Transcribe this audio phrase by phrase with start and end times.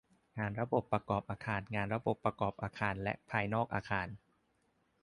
[0.37, 4.07] งานระบบประกอบอาคารและงานระบบประกอบอาคารและภายนอกอาคาร